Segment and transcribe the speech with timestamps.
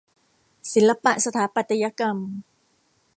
[0.73, 2.17] ศิลปะสถาปัตยกรรม